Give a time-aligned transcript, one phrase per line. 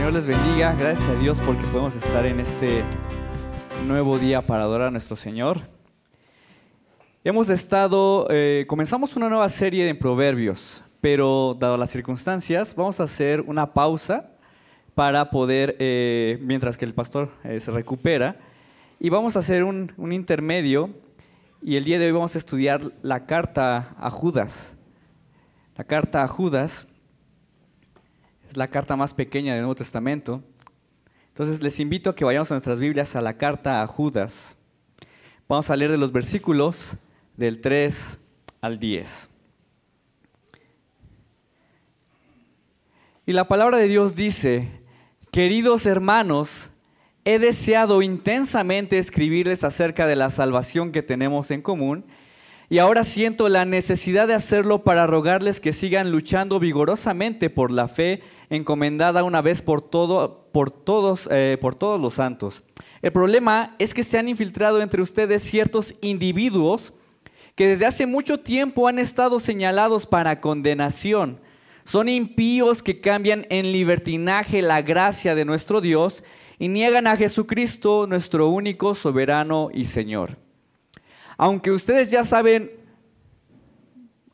[0.00, 0.72] Señor les bendiga.
[0.78, 2.82] Gracias a Dios porque podemos estar en este
[3.86, 5.60] nuevo día para adorar a nuestro Señor.
[7.22, 13.02] Hemos estado, eh, comenzamos una nueva serie de proverbios, pero dado las circunstancias, vamos a
[13.02, 14.30] hacer una pausa
[14.94, 18.38] para poder, eh, mientras que el pastor eh, se recupera,
[18.98, 20.88] y vamos a hacer un, un intermedio,
[21.60, 24.76] y el día de hoy vamos a estudiar la carta a Judas.
[25.76, 26.86] La carta a Judas
[28.50, 30.42] es la carta más pequeña del Nuevo Testamento.
[31.28, 34.56] Entonces les invito a que vayamos a nuestras Biblias a la carta a Judas.
[35.48, 36.96] Vamos a leer de los versículos
[37.36, 38.18] del 3
[38.60, 39.28] al 10.
[43.24, 44.68] Y la palabra de Dios dice,
[45.30, 46.70] queridos hermanos,
[47.24, 52.04] he deseado intensamente escribirles acerca de la salvación que tenemos en común
[52.72, 57.88] y ahora siento la necesidad de hacerlo para rogarles que sigan luchando vigorosamente por la
[57.88, 62.62] fe encomendada una vez por, todo, por, todos, eh, por todos los santos.
[63.02, 66.92] El problema es que se han infiltrado entre ustedes ciertos individuos
[67.56, 71.40] que desde hace mucho tiempo han estado señalados para condenación.
[71.82, 76.22] Son impíos que cambian en libertinaje la gracia de nuestro Dios
[76.60, 80.49] y niegan a Jesucristo, nuestro único soberano y Señor.
[81.42, 82.70] Aunque ustedes ya saben,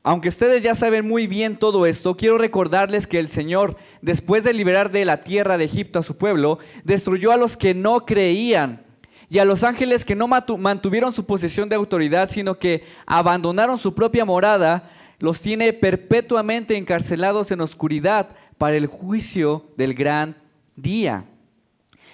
[0.03, 4.53] aunque ustedes ya saben muy bien todo esto, quiero recordarles que el Señor, después de
[4.53, 8.85] liberar de la tierra de Egipto a su pueblo, destruyó a los que no creían
[9.31, 13.95] y a los ángeles que no mantuvieron su posición de autoridad, sino que abandonaron su
[13.95, 14.91] propia morada,
[15.21, 20.43] los tiene perpetuamente encarcelados en oscuridad para el juicio del gran
[20.75, 21.25] día.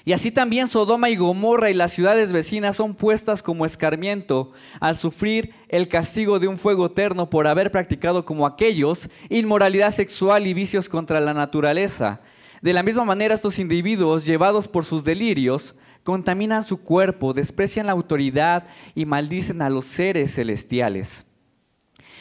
[0.04, 4.96] Y así también Sodoma y Gomorra y las ciudades vecinas son puestas como escarmiento al
[4.96, 10.54] sufrir el castigo de un fuego eterno por haber practicado como aquellos inmoralidad sexual y
[10.54, 12.20] vicios contra la naturaleza.
[12.62, 17.92] De la misma manera estos individuos, llevados por sus delirios, contaminan su cuerpo, desprecian la
[17.92, 21.26] autoridad y maldicen a los seres celestiales.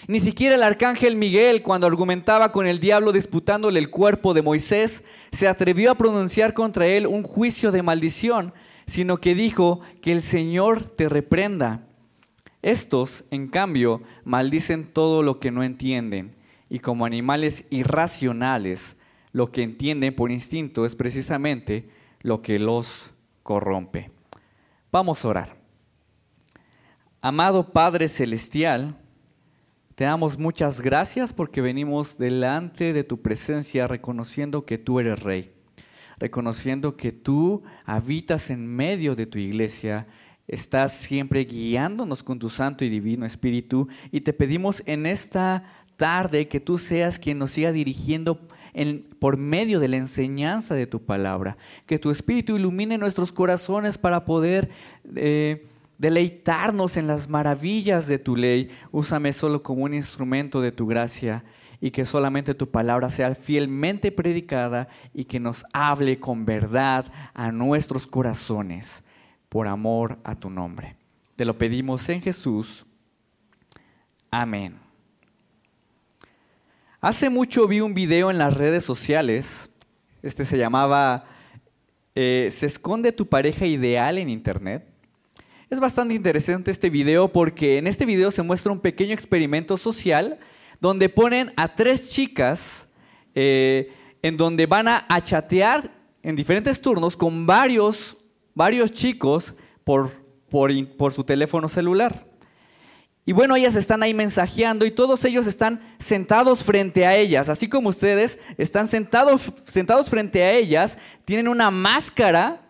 [0.07, 5.03] Ni siquiera el arcángel Miguel, cuando argumentaba con el diablo disputándole el cuerpo de Moisés,
[5.31, 8.53] se atrevió a pronunciar contra él un juicio de maldición,
[8.87, 11.87] sino que dijo que el Señor te reprenda.
[12.61, 16.35] Estos, en cambio, maldicen todo lo que no entienden,
[16.69, 18.97] y como animales irracionales,
[19.33, 21.89] lo que entienden por instinto es precisamente
[22.21, 23.11] lo que los
[23.43, 24.11] corrompe.
[24.91, 25.55] Vamos a orar.
[27.21, 28.97] Amado Padre Celestial,
[30.01, 35.51] te damos muchas gracias porque venimos delante de tu presencia reconociendo que tú eres rey,
[36.17, 40.07] reconociendo que tú habitas en medio de tu iglesia,
[40.47, 45.65] estás siempre guiándonos con tu santo y divino espíritu y te pedimos en esta
[45.97, 48.47] tarde que tú seas quien nos siga dirigiendo
[49.19, 51.57] por medio de la enseñanza de tu palabra.
[51.85, 54.71] Que tu Espíritu ilumine nuestros corazones para poder
[55.15, 55.67] eh,
[56.01, 58.71] deleitarnos en las maravillas de tu ley.
[58.91, 61.43] Úsame solo como un instrumento de tu gracia
[61.79, 67.51] y que solamente tu palabra sea fielmente predicada y que nos hable con verdad a
[67.51, 69.03] nuestros corazones
[69.47, 70.95] por amor a tu nombre.
[71.35, 72.83] Te lo pedimos en Jesús.
[74.31, 74.79] Amén.
[76.99, 79.69] Hace mucho vi un video en las redes sociales,
[80.23, 81.25] este se llamaba
[82.15, 84.90] eh, ¿Se esconde tu pareja ideal en Internet?
[85.71, 90.37] Es bastante interesante este video porque en este video se muestra un pequeño experimento social
[90.81, 92.89] donde ponen a tres chicas
[93.35, 93.89] eh,
[94.21, 95.89] en donde van a, chatear
[96.23, 98.17] en diferentes turnos con varios,
[98.53, 99.53] varios chicos
[99.85, 100.11] por,
[100.49, 102.27] por su teléfono celular.
[103.25, 107.69] Y bueno, ellas están ahí mensajeando y todos ellos están sentados frente a ellas, así
[107.69, 112.60] como ustedes están sentados, sentados frente a ellas, tienen una máscara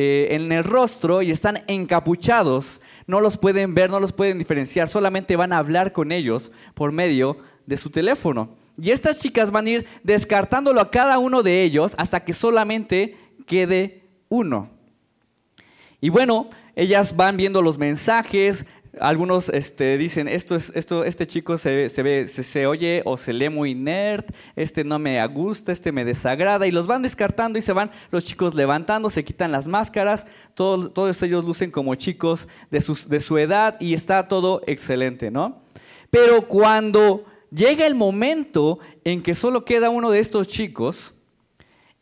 [0.00, 2.80] eh, en el rostro y están encapuchados.
[3.08, 6.92] No los pueden ver, no los pueden diferenciar, solamente van a hablar con ellos por
[6.92, 8.50] medio de su teléfono.
[8.80, 13.16] Y estas chicas van a ir descartándolo a cada uno de ellos hasta que solamente
[13.44, 14.70] quede uno.
[16.00, 18.66] Y bueno, ellas van viendo los mensajes,
[19.00, 23.32] algunos este, dicen, esto es, esto, este chico se, se, ve, se, oye o se
[23.32, 24.24] lee muy nerd,
[24.56, 28.24] este no me gusta, este me desagrada, y los van descartando y se van los
[28.24, 33.38] chicos levantando, se quitan las máscaras, todos, todos ellos lucen como chicos de, de su
[33.38, 35.62] edad y está todo excelente, ¿no?
[36.10, 41.14] Pero cuando llega el momento en que solo queda uno de estos chicos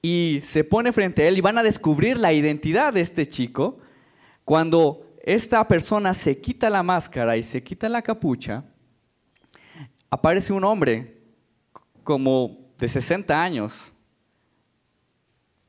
[0.02, 3.78] y se pone frente a él y van a descubrir la identidad de este chico,
[4.44, 8.64] cuando esta persona se quita la máscara y se quita la capucha,
[10.08, 11.20] aparece un hombre
[12.04, 13.92] como de 60 años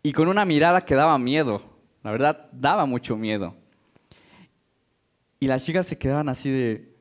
[0.04, 1.60] y con una mirada que daba miedo.
[2.04, 3.56] La verdad, daba mucho miedo.
[5.40, 6.96] Y las chicas se quedaban así de,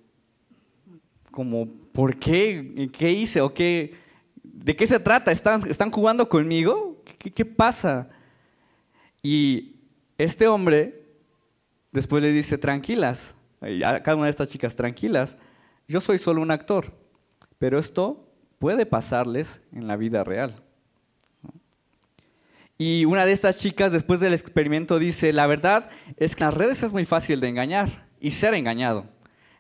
[1.31, 2.91] como, ¿por qué?
[2.91, 3.43] ¿Qué hice?
[3.43, 3.95] ¿O qué?
[4.43, 5.31] ¿De qué se trata?
[5.31, 7.03] ¿Están, jugando conmigo?
[7.19, 8.09] ¿Qué, ¿Qué pasa?
[9.23, 9.77] Y
[10.17, 11.06] este hombre
[11.97, 15.39] después le dice, tranquilas, a cada una de estas chicas, tranquilas,
[15.89, 16.93] yo soy solo un actor,
[17.59, 18.29] pero esto
[18.59, 20.63] puede pasarles en la vida real.
[22.77, 25.89] Y una de estas chicas después del experimento dice, la verdad
[26.19, 29.07] es que en las redes es muy fácil de engañar y ser engañado.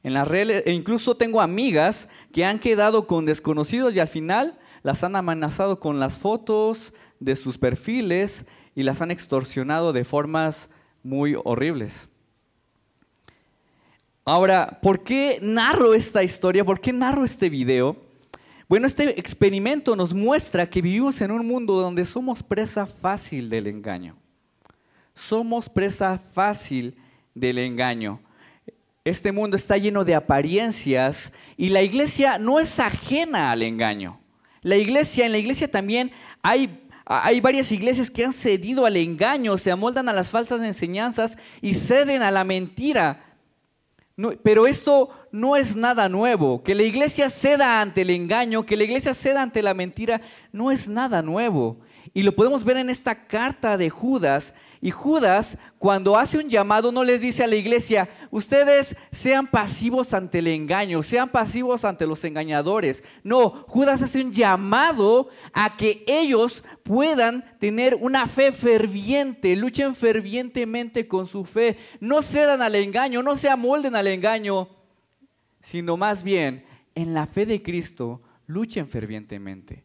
[0.02, 4.58] En las redes, e incluso tengo amigas que han quedado con desconocidos y al final
[4.82, 8.44] las han amenazado con las fotos de sus perfiles
[8.74, 10.68] y las han extorsionado de formas
[11.02, 12.10] muy horribles.
[14.28, 16.64] Ahora, ¿por qué narro esta historia?
[16.64, 17.96] ¿Por qué narro este video?
[18.68, 23.68] Bueno, este experimento nos muestra que vivimos en un mundo donde somos presa fácil del
[23.68, 24.16] engaño.
[25.14, 26.96] Somos presa fácil
[27.36, 28.20] del engaño.
[29.04, 34.18] Este mundo está lleno de apariencias y la iglesia no es ajena al engaño.
[34.62, 36.10] La iglesia, en la iglesia también
[36.42, 41.38] hay, hay varias iglesias que han cedido al engaño, se amoldan a las falsas enseñanzas
[41.62, 43.22] y ceden a la mentira
[44.42, 46.62] pero esto no es nada nuevo.
[46.62, 50.20] Que la iglesia ceda ante el engaño, que la iglesia ceda ante la mentira,
[50.52, 51.78] no es nada nuevo.
[52.14, 54.54] Y lo podemos ver en esta carta de Judas.
[54.80, 60.12] Y Judas, cuando hace un llamado, no les dice a la iglesia, ustedes sean pasivos
[60.12, 63.02] ante el engaño, sean pasivos ante los engañadores.
[63.22, 71.08] No, Judas hace un llamado a que ellos puedan tener una fe ferviente, luchen fervientemente
[71.08, 71.78] con su fe.
[72.00, 74.68] No cedan al engaño, no se amolden al engaño,
[75.60, 76.64] sino más bien
[76.94, 79.84] en la fe de Cristo, luchen fervientemente.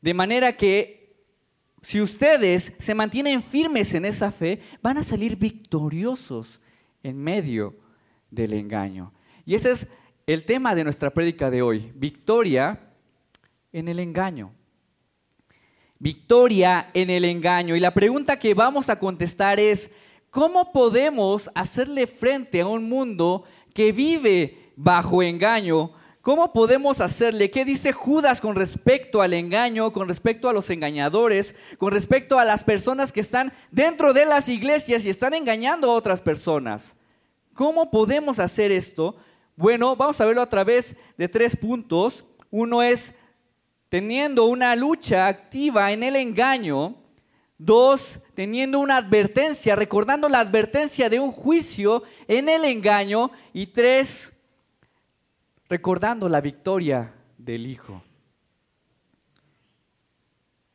[0.00, 1.03] De manera que
[1.84, 6.58] si ustedes se mantienen firmes en esa fe, van a salir victoriosos
[7.02, 7.76] en medio
[8.30, 9.12] del engaño.
[9.44, 9.86] Y ese es
[10.26, 12.80] el tema de nuestra prédica de hoy, victoria
[13.70, 14.54] en el engaño.
[15.98, 17.76] Victoria en el engaño.
[17.76, 19.90] Y la pregunta que vamos a contestar es,
[20.30, 23.44] ¿cómo podemos hacerle frente a un mundo
[23.74, 25.92] que vive bajo engaño?
[26.24, 27.50] ¿Cómo podemos hacerle?
[27.50, 32.46] ¿Qué dice Judas con respecto al engaño, con respecto a los engañadores, con respecto a
[32.46, 36.96] las personas que están dentro de las iglesias y están engañando a otras personas?
[37.52, 39.16] ¿Cómo podemos hacer esto?
[39.54, 42.24] Bueno, vamos a verlo a través de tres puntos.
[42.50, 43.14] Uno es
[43.90, 46.96] teniendo una lucha activa en el engaño.
[47.58, 53.30] Dos, teniendo una advertencia, recordando la advertencia de un juicio en el engaño.
[53.52, 54.33] Y tres,
[55.74, 58.00] recordando la victoria del Hijo.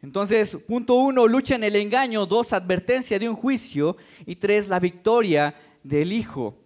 [0.02, 2.26] Entonces, punto uno, lucha en el engaño.
[2.26, 3.96] Dos, advertencia de un juicio.
[4.26, 6.59] Y tres, la victoria del Hijo.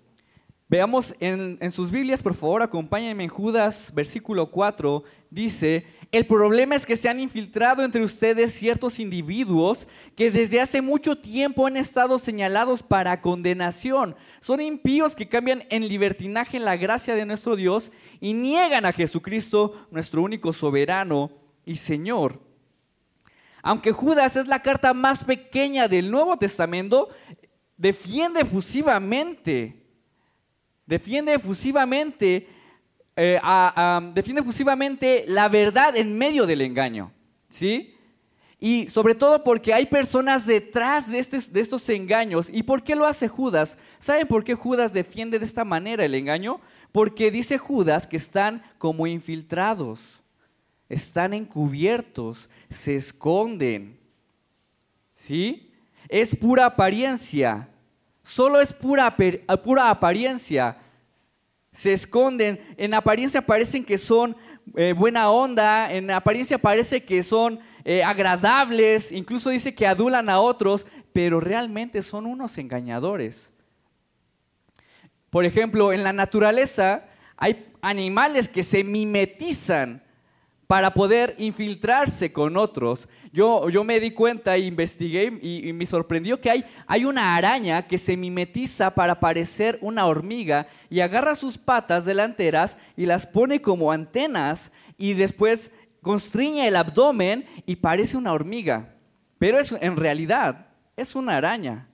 [0.73, 5.03] Veamos en, sus Biblias, por favor, acompáñenme en Judas, versículo 4.
[5.29, 10.81] Dice, el problema es que se han infiltrado entre ustedes ciertos individuos que desde hace
[10.81, 14.15] mucho tiempo han estado señalados para condenación.
[14.39, 19.75] Son impíos que cambian en libertinaje la gracia de nuestro Dios y niegan a Jesucristo,
[19.91, 21.29] nuestro único soberano
[21.67, 22.41] y Señor.
[23.61, 27.09] Aunque Judas es la carta más pequeña del Nuevo Testamento,
[27.77, 29.82] defiende efusivamente,
[30.93, 32.47] defiende efusivamente
[33.15, 33.39] eh,
[34.13, 37.11] defiende efusivamente la verdad en medio del engaño.
[37.49, 37.95] ¿Sí?
[38.59, 42.49] Y sobre todo porque hay personas detrás de, de estos engaños.
[42.51, 43.77] ¿Y por qué lo hace Judas?
[43.99, 46.61] ¿Saben por qué Judas defiende de esta manera el engaño?
[46.91, 49.99] Porque dice Judas que están como infiltrados,
[50.89, 53.99] están encubiertos, se esconden.
[55.15, 55.71] ¿Sí?
[56.07, 57.67] Es pura apariencia.
[58.23, 59.15] Solo es pura,
[59.63, 60.77] pura apariencia
[61.73, 64.37] se esconden, en apariencia parecen que son
[64.75, 70.39] eh, buena onda, en apariencia parece que son eh, agradables, incluso dice que adulan a
[70.39, 73.51] otros, pero realmente son unos engañadores.
[75.29, 77.05] Por ejemplo, en la naturaleza
[77.37, 80.02] hay animales que se mimetizan
[80.67, 83.07] para poder infiltrarse con otros.
[83.31, 87.87] Yo, yo me di cuenta e investigué y, me sorprendió que hay, hay una araña
[87.87, 93.61] que se mimetiza para parecer una hormiga y agarra sus patas delanteras y las pone
[93.61, 98.95] como antenas y después constriña el abdomen y parece una hormiga.
[99.39, 101.87] Pero es, en realidad es una araña.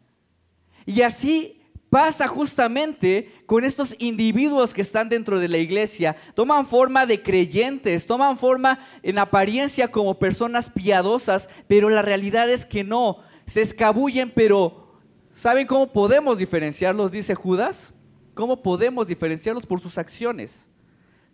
[0.85, 1.58] Y así
[1.89, 6.15] pasa justamente con estos individuos que están dentro de la iglesia.
[6.35, 12.65] Toman forma de creyentes, toman forma en apariencia como personas piadosas, pero la realidad es
[12.65, 13.19] que no.
[13.45, 14.87] Se escabullen, pero
[15.33, 17.11] ¿saben cómo podemos diferenciarlos?
[17.11, 17.93] Dice Judas.
[18.35, 20.67] ¿Cómo podemos diferenciarlos por sus acciones?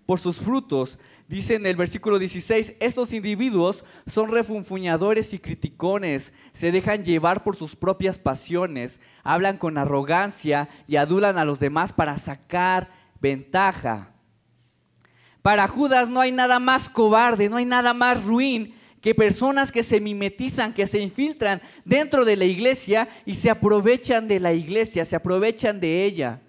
[0.08, 0.98] Por sus frutos.
[1.28, 7.56] Dice en el versículo 16, estos individuos son refunfuñadores y criticones, se dejan llevar por
[7.56, 14.12] sus propias pasiones, hablan con arrogancia y adulan a los demás para sacar ventaja.
[15.42, 19.82] Para Judas no hay nada más cobarde, no hay nada más ruin que personas que
[19.82, 25.06] se mimetizan, que se infiltran dentro de la iglesia y se aprovechan de la iglesia,
[25.06, 26.42] se aprovechan de ella.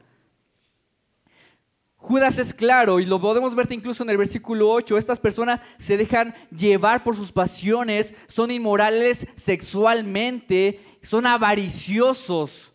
[2.07, 4.97] Judas es claro y lo podemos ver incluso en el versículo 8.
[4.97, 12.73] Estas personas se dejan llevar por sus pasiones, son inmorales sexualmente, son avariciosos.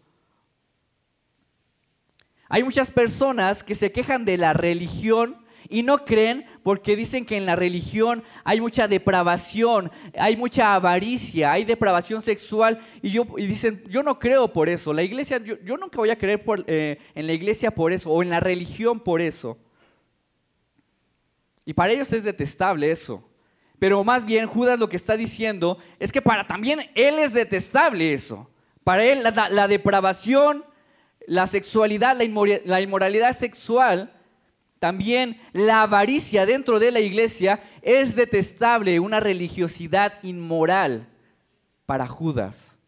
[2.49, 5.37] Hay muchas personas que se quejan de la religión
[5.69, 11.51] y no creen porque dicen que en la religión hay mucha depravación, hay mucha avaricia,
[11.51, 12.79] hay depravación sexual.
[13.01, 14.93] Y, yo, dicen, yo no creo por eso.
[14.93, 18.29] La iglesia, yo, nunca voy a creer eh, en la iglesia por eso o en
[18.29, 19.57] la religión por eso.
[21.65, 23.27] Y para ellos es detestable eso.
[23.79, 28.13] Pero más bien Judas lo que está diciendo es que para también él es detestable
[28.13, 28.47] eso.
[28.83, 30.63] Para él la, depravación,
[31.25, 34.13] la sexualidad, la inmoralidad sexual
[34.81, 41.07] también la avaricia dentro de la iglesia es detestable, una religiosidad inmoral
[41.85, 42.79] para Judas.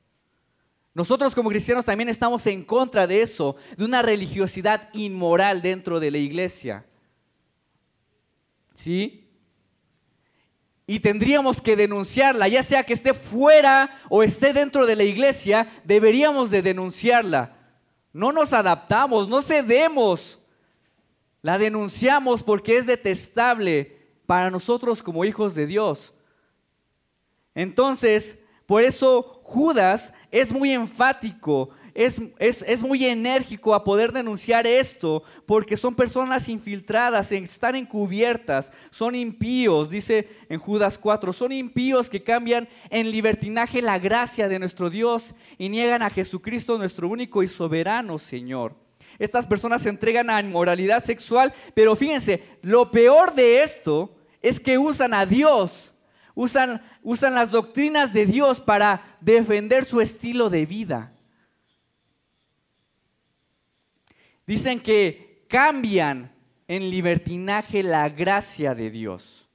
[0.95, 6.09] Nosotros como cristianos también estamos en contra de eso, de una religiosidad inmoral dentro de
[6.09, 6.83] la iglesia.
[8.73, 9.29] ¿Sí?
[10.87, 15.67] Y tendríamos que denunciarla, ya sea que esté fuera o esté dentro de la iglesia,
[15.83, 17.55] deberíamos de denunciarla.
[18.11, 20.39] No nos adaptamos, no cedemos
[21.43, 26.13] la denunciamos porque es detestable para nosotros como hijos de Dios.
[27.53, 35.21] Entonces, por eso Judas es muy enfático, es, es, muy enérgico a poder denunciar esto,
[35.45, 42.23] porque son personas infiltradas, están encubiertas, son impíos, dice en Judas 4, son impíos que
[42.23, 47.47] cambian en libertinaje la gracia de nuestro Dios y niegan a Jesucristo nuestro único y
[47.47, 48.82] soberano Señor.
[49.19, 54.77] Estas personas se entregan a inmoralidad sexual, pero fíjense, lo peor de esto es que
[54.77, 55.93] usan a Dios,
[56.35, 61.13] usan, usan las doctrinas de Dios para defender su estilo de vida.
[64.45, 66.33] Dicen que cambian
[66.67, 69.47] en libertinaje la gracia de Dios.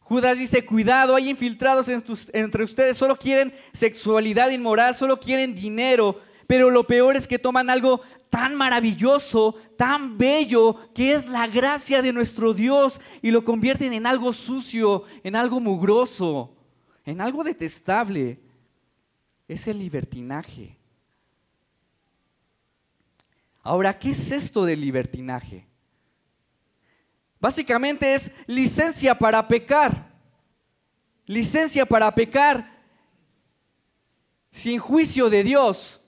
[0.00, 6.20] Judas dice, cuidado, hay infiltrados entre ustedes, solo quieren sexualidad inmoral, solo quieren dinero,
[6.50, 12.02] pero lo peor es que toman algo tan maravilloso, tan bello, que es la gracia
[12.02, 16.56] de nuestro Dios, y lo convierten en algo sucio, en algo mugroso,
[17.04, 18.40] en algo detestable.
[19.46, 20.76] Es el libertinaje.
[23.62, 25.68] Ahora, ¿qué es esto del libertinaje?
[27.38, 30.12] Básicamente es licencia para pecar.
[31.26, 32.76] Licencia para pecar
[34.50, 35.99] sin juicio de Dios.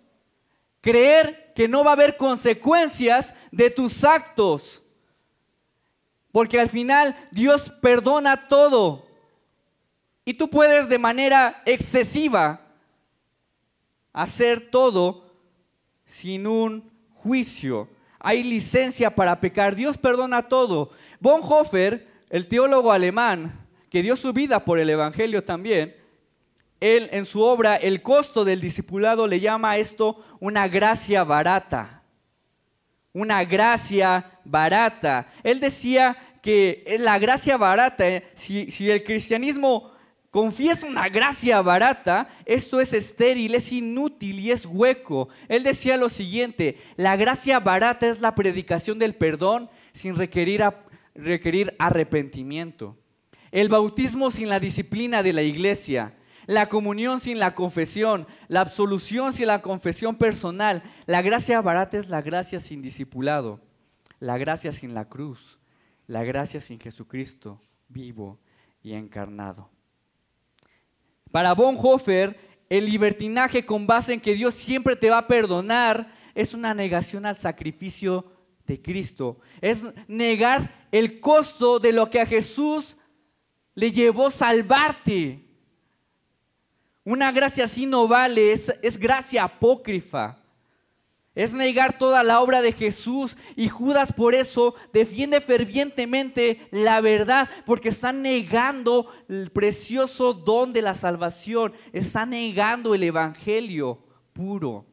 [0.82, 4.82] Creer que no va a haber consecuencias de tus actos.
[6.32, 9.06] Porque al final Dios perdona todo.
[10.24, 12.60] Y tú puedes de manera excesiva
[14.12, 15.32] hacer todo
[16.04, 17.88] sin un juicio.
[18.18, 19.76] Hay licencia para pecar.
[19.76, 20.90] Dios perdona todo.
[21.20, 26.01] Bonhoeffer, el teólogo alemán, que dio su vida por el Evangelio también,
[26.82, 32.02] él en su obra El costo del discipulado le llama a esto una gracia barata.
[33.12, 35.28] Una gracia barata.
[35.44, 39.92] Él decía que la gracia barata, eh, si, el cristianismo
[40.32, 45.28] confiesa una gracia barata, esto es estéril, es inútil y es hueco.
[45.46, 50.64] Él decía lo siguiente, la gracia barata es la predicación del perdón sin requerir,
[51.14, 52.96] requerir arrepentimiento.
[53.52, 59.32] El bautismo sin la disciplina de la iglesia la comunión sin la confesión, la absolución
[59.32, 60.82] sin la confesión personal.
[61.06, 63.60] La gracia barata es la gracia sin discipulado,
[64.20, 65.58] la gracia sin la cruz,
[66.06, 68.38] la gracia sin Jesucristo vivo
[68.82, 69.70] y encarnado.
[71.30, 76.54] Para Bonhoeffer, el libertinaje con base en que Dios siempre te va a perdonar es
[76.54, 78.32] una negación al sacrificio
[78.66, 79.38] de Cristo.
[79.60, 82.96] Es negar el costo de lo que a Jesús
[83.74, 85.51] le llevó salvarte.
[87.04, 90.38] Una gracia así no vale, es, gracia apócrifa.
[91.34, 97.48] Es negar toda la obra de Jesús y Judas por eso defiende fervientemente la verdad,
[97.64, 103.98] porque está negando el precioso don de la salvación, está negando el Evangelio
[104.34, 104.86] puro.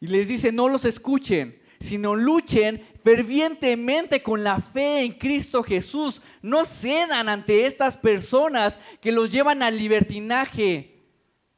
[0.00, 6.22] Y les dice, no los escuchen, sino luchen fervientemente con la fe en Cristo Jesús.
[6.42, 11.02] No cedan ante estas personas que los llevan al libertinaje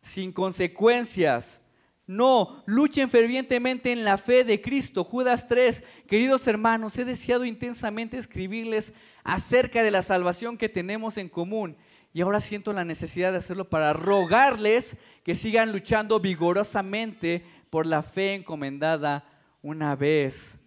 [0.00, 1.62] sin consecuencias
[2.06, 5.04] no, luchen fervientemente en la fe de Cristo.
[5.04, 11.28] Judas 3, queridos hermanos, he deseado intensamente escribirles acerca de la salvación que tenemos en
[11.28, 11.76] común
[12.12, 18.02] y ahora siento la necesidad de hacerlo para rogarles que sigan luchando vigorosamente por la
[18.02, 19.24] fe encomendada
[19.62, 20.58] una vez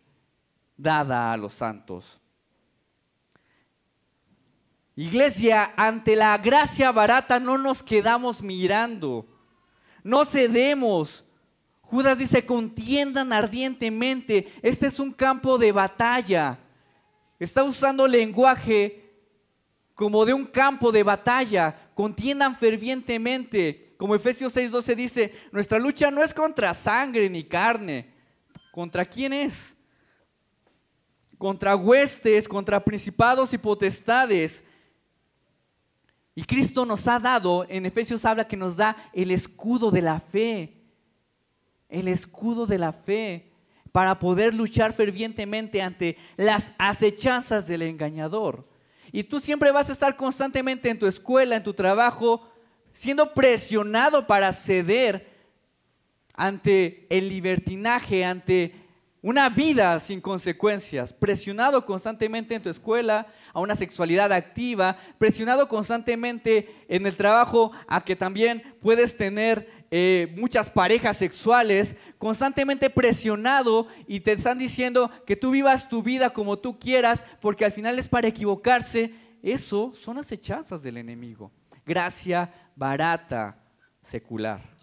[0.77, 2.19] dada a los santos.
[4.95, 9.27] Iglesia, ante la gracia barata no nos quedamos mirando,
[10.03, 11.25] no cedemos,
[11.81, 14.47] Judas dice, contiendan ardientemente.
[14.61, 16.57] Este es un campo de batalla.
[17.39, 19.13] Está usando lenguaje
[19.93, 21.89] como de un campo de batalla.
[21.93, 23.95] Contiendan fervientemente.
[23.97, 28.14] Como Efesios 6:12 dice, nuestra lucha no es contra sangre ni carne.
[28.75, 29.73] ¿Contra quién es?
[31.37, 34.65] Contra huestes, contra principados y potestades.
[36.35, 40.19] Y Cristo nos ha dado, en Efesios habla que nos da el escudo de la
[40.19, 40.75] fe
[41.89, 43.51] el escudo de la fe
[43.91, 48.67] para poder luchar fervientemente ante las acechanzas del engañador.
[49.13, 52.49] Y tú siempre vas a estar constantemente en tu escuela, en tu trabajo,
[52.91, 55.34] siendo presionado para ceder
[56.35, 58.85] ante el libertinaje, ante
[59.25, 66.85] una vida sin consecuencias, presionado constantemente en tu escuela a una sexualidad activa, presionado constantemente
[66.87, 74.19] en el trabajo a que también puedes tener eh, muchas parejas sexuales, constantemente presionado y
[74.19, 78.07] te están diciendo que tú vivas tu vida como tú quieras, porque al final es
[78.07, 79.11] para equivocarse.
[79.41, 81.51] Eso son acechanzas del enemigo.
[81.83, 83.57] Gracia barata,
[84.03, 84.74] secular.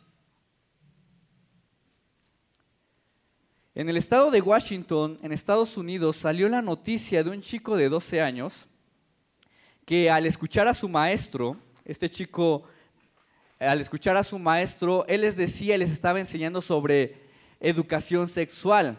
[3.75, 7.89] En el estado de Washington, en Estados Unidos, salió la noticia de un chico de
[7.89, 8.69] 12 años
[9.87, 11.57] que al escuchar a su maestro,
[11.87, 12.65] este chico
[13.59, 17.23] al escuchar a su maestro, él les decía, les estaba enseñando sobre
[17.61, 18.99] educación sexual.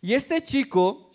[0.00, 1.10] Y este chico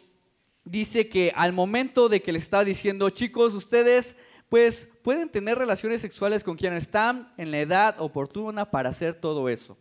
[0.65, 4.17] dice que al momento de que le está diciendo, chicos, ustedes
[4.49, 9.47] pues pueden tener relaciones sexuales con quienes están en la edad oportuna para hacer todo
[9.47, 9.77] eso.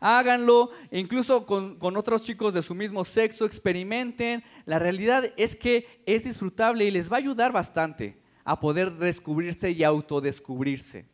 [0.00, 4.44] Háganlo, incluso con, con otros chicos de su mismo sexo, experimenten.
[4.64, 9.70] La realidad es que es disfrutable y les va a ayudar bastante a poder descubrirse
[9.70, 11.04] y autodescubrirse.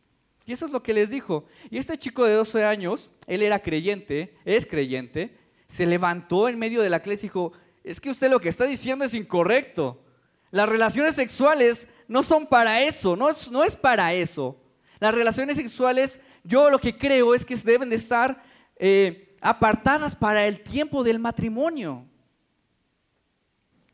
[0.46, 1.46] Y eso es lo que les dijo.
[1.70, 6.82] Y este chico de 12 años, él era creyente, es creyente, se levantó en medio
[6.82, 10.02] de la clase y dijo, es que usted lo que está diciendo es incorrecto.
[10.50, 14.60] Las relaciones sexuales no son para eso, no es, no es para eso.
[15.00, 18.42] Las relaciones sexuales, yo lo que creo es que deben de estar
[18.76, 22.06] eh, apartadas para el tiempo del matrimonio.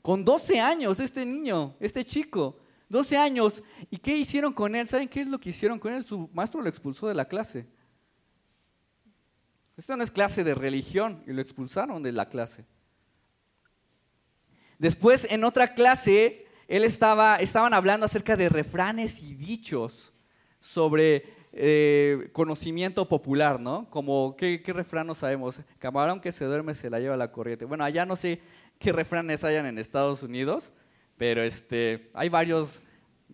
[0.03, 3.63] Con 12 años, este niño, este chico, 12 años.
[3.91, 4.89] ¿Y qué hicieron con él?
[4.89, 6.05] ¿Saben qué es lo que hicieron con él?
[6.05, 7.67] Su maestro lo expulsó de la clase.
[9.77, 12.67] Esto no es clase de religión y lo expulsaron de la clase.
[14.79, 20.13] Después, en otra clase, él estaba, estaban hablando acerca de refranes y dichos
[20.61, 23.89] sobre eh, conocimiento popular, ¿no?
[23.91, 25.61] Como, ¿qué, ¿qué refrán no sabemos?
[25.79, 27.65] Camarón que se duerme se la lleva la corriente.
[27.65, 28.41] Bueno, allá no sé
[28.79, 30.73] qué refranes hayan en Estados Unidos,
[31.17, 32.83] pero este, hay varios,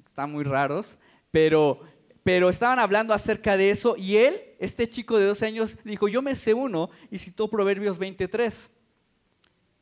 [0.07, 0.99] están muy raros,
[1.31, 1.81] pero,
[2.23, 6.23] pero estaban hablando acerca de eso y él, este chico de 12 años, dijo, yo
[6.23, 8.71] me sé uno y citó Proverbios 23.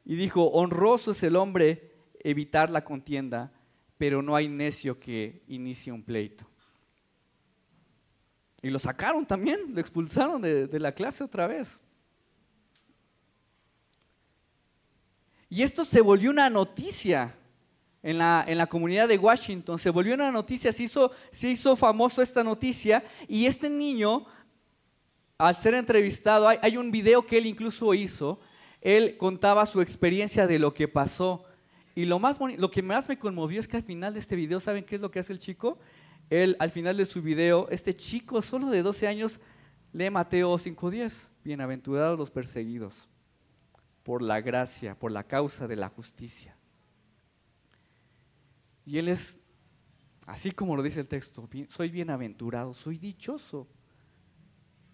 [0.04, 3.52] Y dijo, honroso es el hombre evitar la contienda,
[3.96, 6.46] pero no hay necio que inicie un pleito.
[8.64, 11.82] Y lo sacaron también, lo expulsaron de, de la clase otra vez.
[15.50, 17.34] Y esto se volvió una noticia
[18.02, 19.78] en la, en la, comunidad de Washington.
[19.78, 24.24] Se volvió una noticia, se hizo, se hizo famoso esta noticia y este niño,
[25.36, 28.40] al ser entrevistado, hay, hay un video que él incluso hizo,
[28.80, 31.44] él contaba su experiencia de lo que pasó.
[31.94, 34.58] Y lo, más lo que más me conmovió es que al final de este video,
[34.58, 35.78] ¿saben qué es lo que hace el chico?
[36.30, 39.40] Él, al final de su video, este chico solo de 12 años,
[39.92, 41.28] lee Mateo 5.10.
[41.44, 43.08] Bienaventurados los perseguidos
[44.02, 46.56] por la gracia, por la causa de la justicia.
[48.86, 49.38] Y él es,
[50.26, 53.68] así como lo dice el texto, soy bienaventurado, soy dichoso.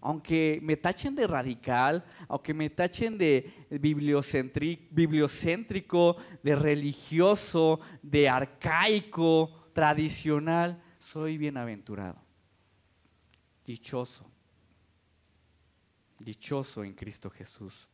[0.03, 10.81] aunque me tachen de radical, aunque me tachen de bibliocéntrico, de religioso, de arcaico, tradicional,
[11.11, 12.15] soy bienaventurado,
[13.65, 14.25] dichoso,
[16.19, 17.89] dichoso en Cristo Jesús.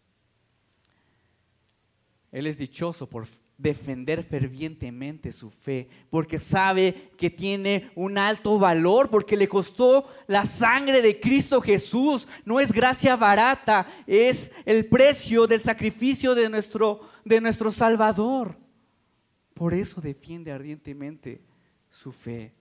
[2.32, 3.26] Él es dichoso por
[3.58, 10.46] defender fervientemente su fe, porque sabe que tiene un alto valor, porque le costó la
[10.46, 12.28] sangre de Cristo Jesús.
[12.46, 18.56] No es gracia barata, es el precio del sacrificio de nuestro, de nuestro Salvador.
[19.56, 21.42] Por eso defiende ardientemente
[21.90, 22.57] su fe.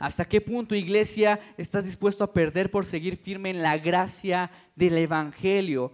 [0.00, 4.96] ¿Hasta qué punto, iglesia, estás dispuesto a perder por seguir firme en la gracia del
[4.96, 5.92] Evangelio?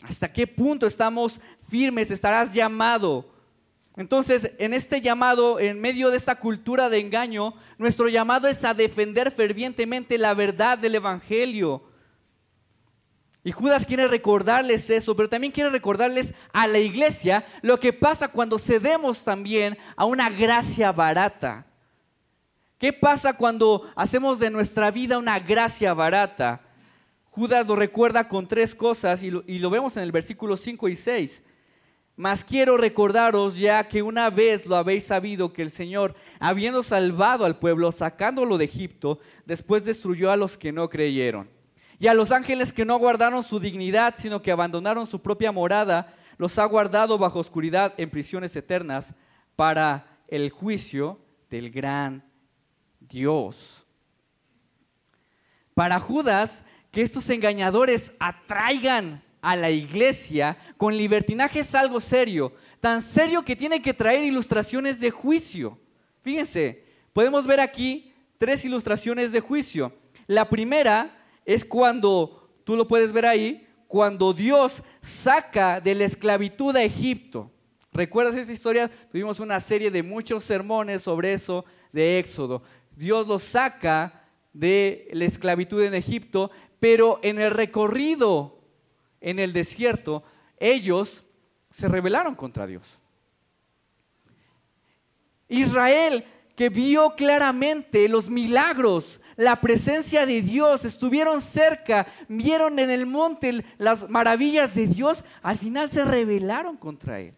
[0.00, 2.10] ¿Hasta qué punto estamos firmes?
[2.10, 3.30] Estarás llamado.
[3.94, 8.72] Entonces, en este llamado, en medio de esta cultura de engaño, nuestro llamado es a
[8.72, 11.82] defender fervientemente la verdad del Evangelio.
[13.46, 18.28] Y Judas quiere recordarles eso, pero también quiere recordarles a la iglesia lo que pasa
[18.28, 21.66] cuando cedemos también a una gracia barata.
[22.78, 26.62] ¿Qué pasa cuando hacemos de nuestra vida una gracia barata?
[27.24, 31.42] Judas lo recuerda con tres cosas y lo, vemos en el versículo 5 y 6.
[32.16, 37.44] Mas quiero recordaros ya que una vez lo habéis sabido que el Señor, habiendo salvado
[37.44, 41.53] al pueblo, sacándolo de Egipto, después destruyó a los que no creyeron.
[41.98, 46.14] Y a los ángeles que no guardaron su dignidad, sino que abandonaron su propia morada,
[46.36, 49.14] los ha guardado bajo oscuridad en prisiones eternas
[49.56, 52.24] para el juicio del gran
[53.00, 53.86] Dios.
[55.74, 63.02] Para Judas, que estos engañadores atraigan a la iglesia con libertinaje es algo serio, tan
[63.02, 65.78] serio que tiene que traer ilustraciones de juicio.
[66.22, 69.92] Fíjense, podemos ver aquí tres ilustraciones de juicio.
[70.26, 76.74] La primera es cuando, tú lo puedes ver ahí, cuando Dios saca de la esclavitud
[76.76, 77.50] a Egipto.
[77.92, 78.90] ¿Recuerdas esa historia?
[79.10, 82.62] Tuvimos una serie de muchos sermones sobre eso de Éxodo.
[82.96, 86.50] Dios los saca de la esclavitud en Egipto
[86.84, 88.58] pero en el recorrido
[89.22, 90.22] en el desierto,
[90.58, 91.24] ellos
[91.70, 92.98] se rebelaron contra Dios.
[95.48, 103.06] Israel, que vio claramente los milagros, la presencia de Dios, estuvieron cerca, vieron en el
[103.06, 107.34] monte las maravillas de Dios, al final se rebelaron contra Él.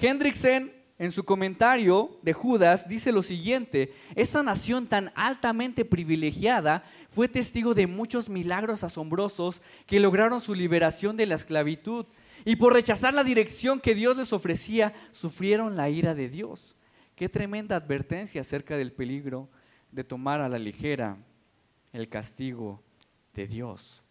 [0.00, 7.28] Hendrickson en su comentario de Judas dice lo siguiente, esta nación tan altamente privilegiada fue
[7.28, 12.06] testigo de muchos milagros asombrosos que lograron su liberación de la esclavitud
[12.44, 16.76] y por rechazar la dirección que Dios les ofrecía, sufrieron la ira de Dios.
[17.16, 19.48] Qué tremenda advertencia acerca del peligro
[19.92, 21.16] de tomar a la ligera
[21.92, 22.82] el castigo
[23.34, 24.02] de Dios.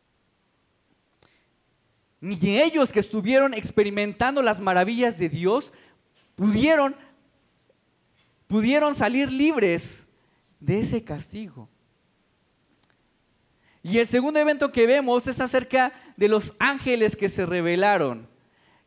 [2.21, 5.73] Ni ellos que estuvieron experimentando las maravillas de Dios
[6.35, 6.95] pudieron,
[8.47, 10.07] pudieron salir libres
[10.61, 11.67] de ese castigo.
[13.83, 18.32] Y el segundo evento que vemos es acerca de los ángeles que se revelaron.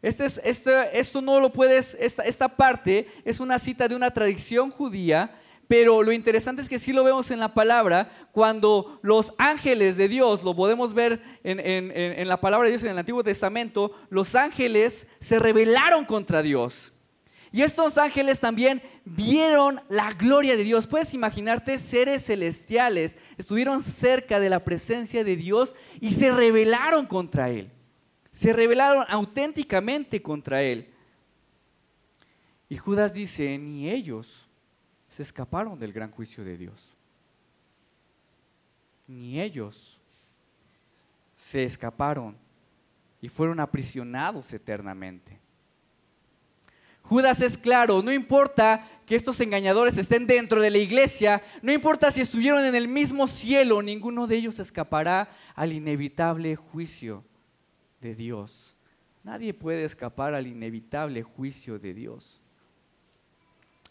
[0.06, 4.70] Este este, esto no lo puedes, esta, esta parte es una cita de una tradición
[4.70, 5.34] judía,
[5.66, 10.06] pero lo interesante es que sí lo vemos en la palabra, cuando los ángeles de
[10.06, 14.36] Dios, lo podemos ver en, en la palabra de Dios en el Antiguo Testamento, los
[14.36, 16.92] ángeles se rebelaron contra Dios.
[17.50, 20.86] Y estos ángeles también vieron la gloria de Dios.
[20.86, 27.50] Puedes imaginarte seres celestiales, estuvieron cerca de la presencia de Dios y se rebelaron contra
[27.50, 27.72] Él.
[28.36, 30.90] Se rebelaron auténticamente contra Él.
[32.68, 34.46] Y Judas dice, ni ellos
[35.08, 36.94] se escaparon del gran juicio de Dios.
[39.08, 39.96] Ni ellos
[41.38, 42.36] se escaparon
[43.22, 45.38] y fueron aprisionados eternamente.
[47.04, 52.10] Judas es claro, no importa que estos engañadores estén dentro de la iglesia, no importa
[52.10, 57.24] si estuvieron en el mismo cielo, ninguno de ellos escapará al inevitable juicio
[58.00, 58.74] de Dios.
[59.22, 62.40] Nadie puede escapar al inevitable juicio de Dios.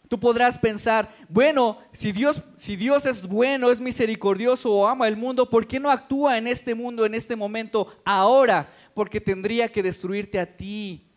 [0.08, 5.16] Tú podrás pensar, bueno, si Dios, si Dios es bueno, es misericordioso o ama el
[5.16, 8.72] mundo, ¿por qué no actúa en este mundo, en este momento, ahora?
[8.94, 11.08] Porque tendría que destruirte a ti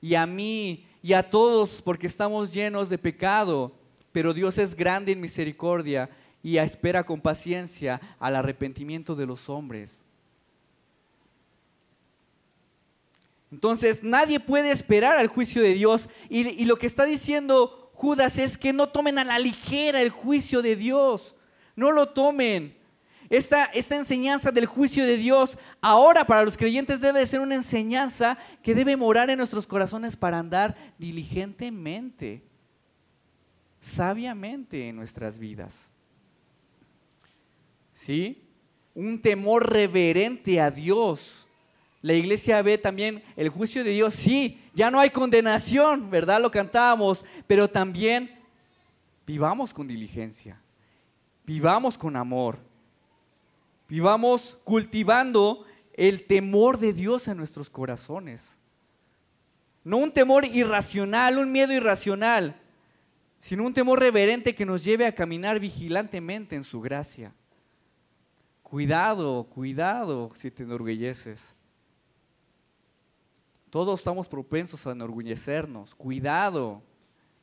[0.00, 3.74] y a mí y a todos porque estamos llenos de pecado,
[4.12, 6.08] pero Dios es grande en misericordia
[6.42, 10.02] y espera con paciencia al arrepentimiento de los hombres.
[13.50, 18.58] Entonces nadie puede esperar al juicio de Dios y, lo que está diciendo Judas es
[18.58, 21.34] que no tomen a la ligera el juicio de Dios.
[21.74, 22.76] No lo tomen.
[23.30, 28.38] Esta, esta, enseñanza del juicio de Dios ahora para los creyentes debe ser una enseñanza
[28.62, 32.42] que debe morar en nuestros corazones para andar diligentemente,
[33.80, 35.90] sabiamente en nuestras vidas.
[37.92, 38.42] ¿Sí?
[38.94, 41.47] Un temor reverente a Dios.
[42.00, 44.14] La iglesia ve también el juicio de Dios.
[44.14, 46.40] Sí, ya no hay condenación, ¿verdad?
[46.40, 48.30] Lo cantábamos, pero también
[49.26, 50.60] vivamos con diligencia,
[51.44, 52.68] vivamos con amor
[53.88, 58.56] Vivamos cultivando el temor de Dios en nuestros corazones.
[59.82, 62.60] No un temor irracional, un miedo irracional,
[63.40, 67.32] sino un temor reverente que nos lleve a caminar vigilantemente en su gracia.
[68.62, 71.54] Cuidado, cuidado si te enorgulleces.
[73.70, 75.94] Todos estamos propensos a enorgullecernos.
[75.94, 76.82] Cuidado.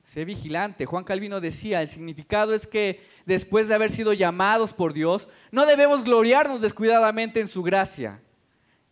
[0.04, 0.86] Sé vigilante.
[0.86, 5.66] Juan Calvino decía, el significado es que después de haber sido llamados por Dios, no
[5.66, 8.22] debemos gloriarnos descuidadamente en su gracia,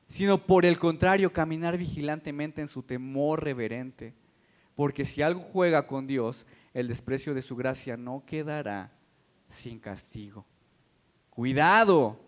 [0.08, 4.16] sino por el contrario, caminar vigilantemente en su temor reverente.
[4.76, 8.92] Porque si algo juega con Dios, el desprecio de su gracia no quedará
[9.48, 10.46] sin castigo.
[11.30, 12.20] Cuidado,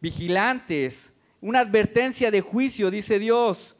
[0.00, 3.75] vigilantes, una advertencia de juicio, dice Dios.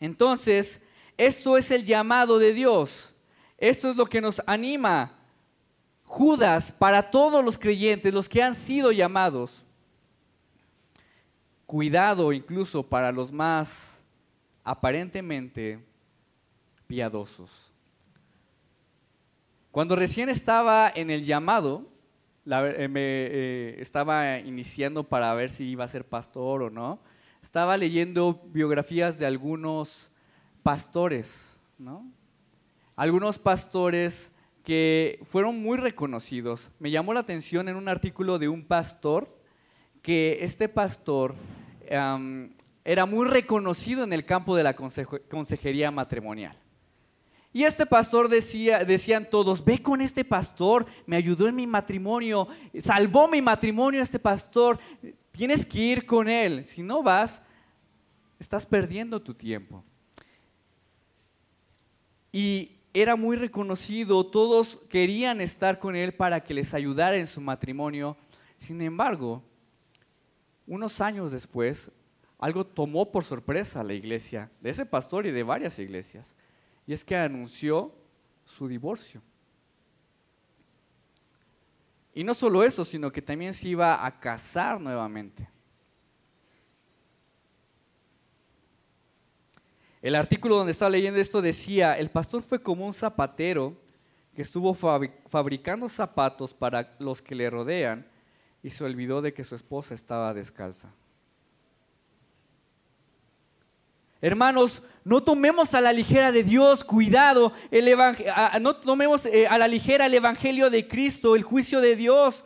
[0.00, 0.80] Entonces,
[1.16, 3.14] esto es el llamado de Dios.
[3.56, 5.12] Esto es lo que nos anima.
[6.04, 9.64] Judas, para todos los creyentes, los que han sido llamados.
[11.66, 14.02] Cuidado incluso para los más
[14.64, 15.84] aparentemente
[16.86, 17.50] piadosos.
[19.70, 21.86] Cuando recién estaba en el llamado,
[22.46, 27.00] eh, me eh, estaba iniciando para ver si iba a ser pastor o no,
[27.42, 30.10] estaba leyendo biografías de algunos
[30.62, 32.10] pastores, ¿no?
[32.96, 34.32] Algunos pastores
[34.64, 36.70] que fueron muy reconocidos.
[36.78, 39.38] Me llamó la atención en un artículo de un pastor
[40.02, 41.34] que este pastor
[41.88, 46.56] era muy reconocido en el campo de la consejería matrimonial.
[47.50, 52.46] Y este pastor decía, decían todos, ve con este pastor, me ayudó en mi matrimonio,
[52.78, 54.78] salvó mi matrimonio este pastor,
[55.38, 56.64] tienes que ir con él.
[56.64, 57.40] Si no vas,
[58.40, 59.84] estás perdiendo tu tiempo
[62.32, 67.40] y era muy reconocido, todos querían estar con él para que les ayudara en su
[67.40, 68.16] matrimonio.
[68.56, 69.44] Sin embargo,
[70.66, 71.92] unos años después,
[72.40, 76.34] algo tomó por sorpresa a la iglesia, de ese pastor y de varias iglesias,
[76.84, 77.94] y es que anunció
[78.44, 79.22] su divorcio.
[82.18, 85.48] Y no solo eso, sino que también se iba a casar nuevamente.
[90.02, 93.80] El artículo donde estaba leyendo esto decía, el pastor fue como un zapatero
[94.34, 98.04] que estuvo fabricando zapatos para los que le rodean
[98.64, 100.92] y se olvidó de que su esposa estaba descalza.
[104.20, 107.52] Hermanos, no tomemos a la ligera de Dios, cuidado,
[108.60, 112.44] no tomemos eh, a la ligera el Evangelio de Cristo, el juicio de Dios.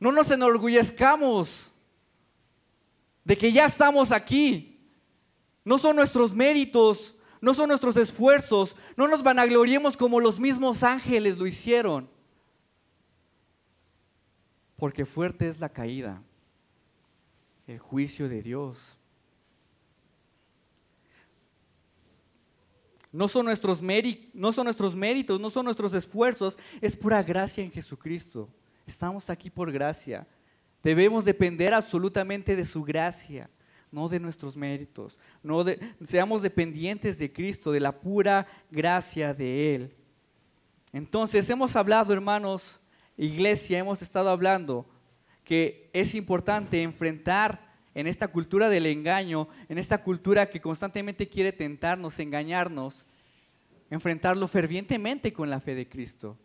[0.00, 1.72] No nos enorgullezcamos
[3.24, 4.78] de que ya estamos aquí.
[5.64, 11.38] No son nuestros méritos, no son nuestros esfuerzos, no nos vanagloriemos como los mismos ángeles
[11.38, 12.10] lo hicieron.
[14.76, 16.22] Porque fuerte es la caída,
[17.66, 18.98] el juicio de Dios.
[23.14, 23.80] No son, nuestros
[24.32, 28.48] no son nuestros méritos, no son nuestros esfuerzos, es pura gracia en Jesucristo.
[28.84, 30.26] Estamos aquí por gracia.
[30.82, 33.48] Debemos depender absolutamente de su gracia
[33.92, 35.16] no de nuestros méritos.
[35.44, 39.94] No de, seamos dependientes de Cristo, de la pura gracia de Él.
[40.92, 42.80] Entonces hemos hablado, hermanos,
[43.16, 44.84] iglesia, hemos estado hablando
[45.44, 47.63] que es importante enfrentar
[47.94, 53.06] en esta cultura del engaño, en esta cultura que constantemente quiere tentarnos, engañarnos,
[53.90, 56.38] enfrentarlo fervientemente con la fe de Cristo.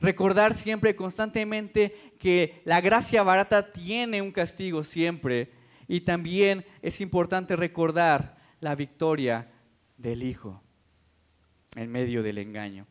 [0.00, 5.52] Recordar siempre, constantemente, que la gracia barata tiene un castigo siempre
[5.86, 9.50] y también es importante recordar la victoria
[9.96, 10.62] del Hijo
[11.76, 12.86] en medio del engaño.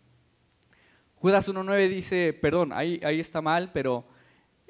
[1.15, 4.05] Judas 1.9 dice, perdón, ahí, ahí está mal, pero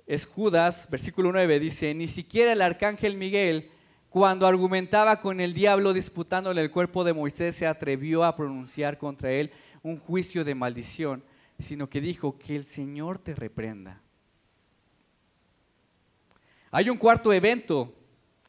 [0.06, 3.70] es Judas, versículo 9, dice, ni siquiera el arcángel Miguel,
[4.10, 9.32] cuando argumentaba con el diablo disputándole el cuerpo de Moisés, se atrevió a pronunciar contra
[9.32, 11.24] él un juicio de maldición,
[11.58, 14.02] sino que dijo, que el Señor te reprenda.
[16.70, 17.94] Hay un cuarto evento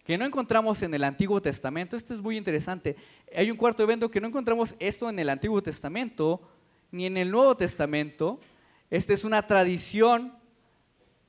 [0.04, 1.96] que no encontramos en el Antiguo Testamento.
[1.96, 2.96] Esto es muy interesante.
[3.34, 6.42] Hay un cuarto evento que no encontramos esto en el Antiguo Testamento
[6.90, 8.38] ni en el Nuevo Testamento.
[8.90, 10.34] Esta es una tradición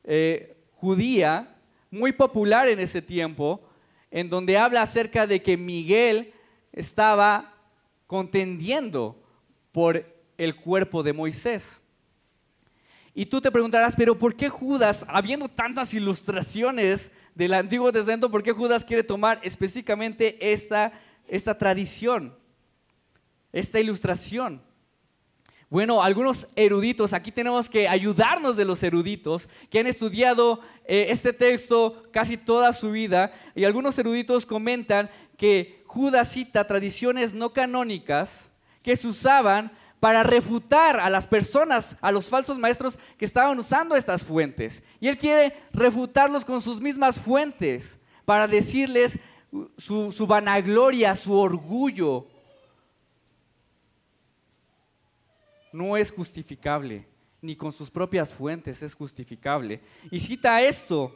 [0.05, 1.57] eh, judía
[1.89, 3.61] muy popular en ese tiempo,
[4.11, 6.33] en donde habla acerca de que Miguel
[6.71, 7.53] estaba
[8.07, 9.21] contendiendo
[9.71, 10.05] por
[10.37, 11.81] el cuerpo de Moisés.
[13.13, 18.43] Y tú te preguntarás, pero ¿por qué Judas, habiendo tantas ilustraciones del Antiguo Testamento, por
[18.43, 20.91] qué Judas quiere tomar específicamente esta,
[21.27, 22.37] esta tradición,
[23.51, 24.61] esta ilustración?
[25.75, 31.33] Bueno, algunos eruditos, aquí tenemos que ayudarnos de los eruditos que han estudiado eh, este
[31.33, 38.51] texto casi toda su vida y algunos eruditos comentan que Judas cita tradiciones no canónicas
[38.83, 43.97] que se usaban para refutar a las personas, a los falsos maestros que estaban usando
[43.97, 44.81] estas fuentes.
[45.01, 49.19] Y él quiere refutarlos con sus mismas fuentes para decirles
[49.77, 52.27] su, su vanagloria, su orgullo,
[55.75, 57.05] no es justificable,
[57.41, 59.81] ni con sus propias fuentes es justificable.
[60.09, 61.13] Y cita esto,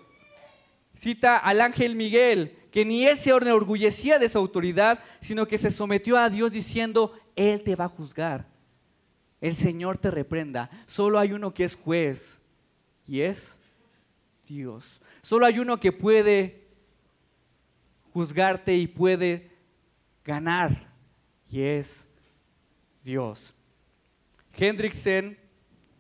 [0.94, 5.72] cita al ángel Miguel, que ni él se enorgullecía de su autoridad, sino que se
[5.72, 8.48] sometió a Dios diciendo, Él te va a juzgar,
[9.42, 10.70] el Señor te reprenda.
[10.86, 12.40] Solo hay uno que es juez,
[13.08, 13.58] y es
[14.48, 15.02] Dios.
[15.22, 16.68] Solo hay uno que puede
[18.14, 19.52] juzgarte y puede
[20.24, 20.92] ganar,
[21.50, 22.08] y es
[23.02, 23.54] Dios.
[24.60, 25.38] Hendrickson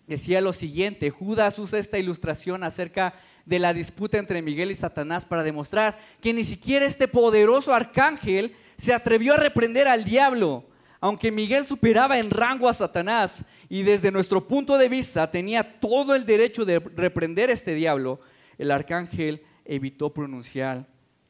[0.07, 3.13] decía lo siguiente, Judas usa esta ilustración acerca
[3.45, 8.55] de la disputa entre Miguel y Satanás para demostrar que ni siquiera este poderoso arcángel
[8.77, 10.65] se atrevió a reprender al diablo,
[10.99, 16.13] aunque Miguel superaba en rango a Satanás y desde nuestro punto de vista tenía todo
[16.13, 18.19] el derecho de reprender a este diablo,
[18.57, 20.85] el arcángel evitó pronunciar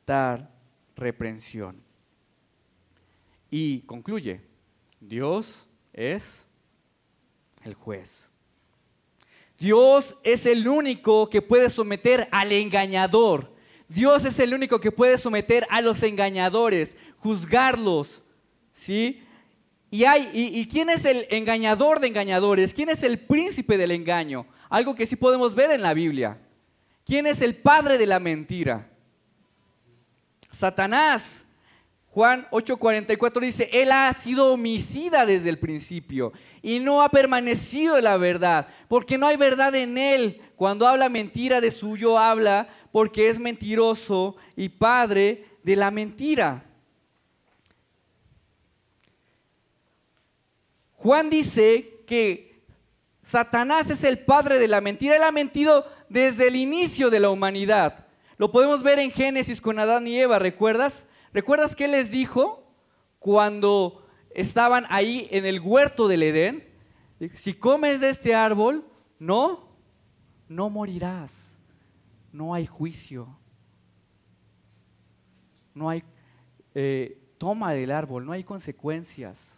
[0.06, 0.50] tal
[0.96, 1.84] reprensión.
[3.52, 4.42] Y concluye,
[5.00, 6.49] Dios es
[7.64, 8.30] el juez.
[9.58, 13.54] Dios es el único que puede someter al engañador.
[13.90, 18.24] Dios es el único que puede someter a los engañadores, juzgarlos.
[18.72, 19.24] ¿Sí?
[19.92, 22.74] Y, hay, y, quién es el engañador de engañadores?
[22.74, 24.46] ¿Quién es el príncipe del engaño?
[24.70, 26.40] Algo que sí podemos ver en la Biblia.
[27.04, 28.88] ¿Quién es el padre de la mentira?
[30.52, 31.44] Satanás.
[32.12, 38.04] Juan 8:44 dice, Él ha sido homicida desde el principio y no ha permanecido en
[38.06, 40.42] la verdad, porque no hay verdad en Él.
[40.56, 46.66] Cuando habla mentira de suyo habla porque es mentiroso y padre de la mentira.
[50.96, 52.64] Juan dice que
[53.22, 55.16] Satanás es el padre de la mentira.
[55.16, 58.08] Él ha mentido desde el inicio de la humanidad.
[58.38, 61.06] Lo podemos ver en Génesis con Adán y Eva, ¿recuerdas?
[61.34, 62.64] ¿Recuerdas qué les dijo
[63.20, 66.68] cuando estaban ahí en el huerto del Edén?
[67.34, 68.86] Si comes de este árbol,
[69.20, 69.68] no,
[70.48, 71.58] no morirás.
[72.32, 73.28] No hay juicio.
[75.74, 76.04] No hay
[76.76, 79.50] eh, toma del árbol, no hay consecuencias.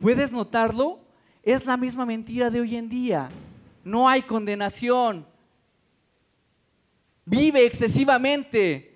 [0.00, 1.00] ¿Puedes notarlo?
[1.42, 3.30] Es la misma mentira de hoy en día.
[3.84, 5.26] No hay condenación.
[7.24, 8.91] Vive excesivamente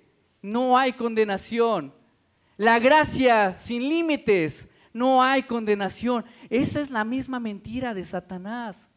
[0.46, 1.92] no hay condenación.
[2.56, 6.24] La gracia sin límites, no hay condenación.
[6.48, 8.88] Esa es la misma mentira de Satanás.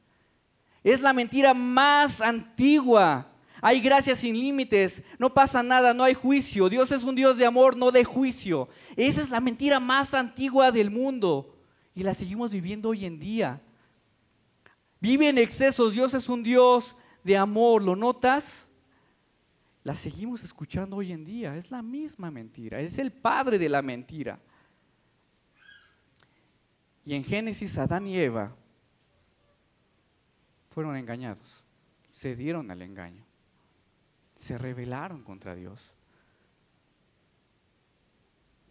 [0.84, 3.34] Es la mentira más antigua.
[3.62, 6.70] Hay gracia sin límites, no pasa nada, no hay juicio.
[6.70, 8.70] Dios es un Dios de amor, no de juicio.
[8.96, 11.58] Esa es la mentira más antigua del mundo
[11.94, 13.62] y la seguimos viviendo hoy en día.
[15.02, 18.69] Vive en excesos, Dios es un Dios de amor, ¿lo notas?
[19.84, 21.56] La seguimos escuchando hoy en día.
[21.56, 24.40] Es la misma mentira, es el padre de la mentira.
[27.06, 28.56] Y en Génesis, Adán y Eva
[30.70, 31.64] fueron engañados,
[32.14, 33.26] se dieron al engaño,
[34.36, 35.92] se rebelaron contra Dios.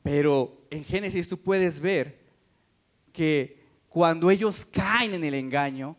[0.03, 2.29] Pero en Génesis tú puedes ver
[3.13, 5.97] que cuando ellos caen en el engaño,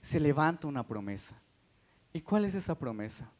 [0.00, 1.40] se levanta una promesa.
[2.12, 3.32] ¿Y cuál es esa promesa?